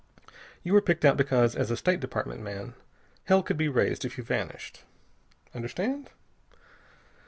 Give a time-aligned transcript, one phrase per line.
[0.63, 2.73] You were picked out because, as a State Department man,
[3.25, 4.81] hell could be raised if you vanished.
[5.53, 6.09] Understand?"